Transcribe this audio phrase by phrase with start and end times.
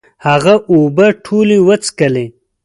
[0.25, 2.25] هغه اوبه ټولي وڅکلي